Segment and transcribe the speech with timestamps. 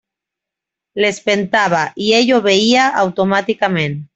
[1.03, 3.99] L'espentava, i ell obeïa automàticament.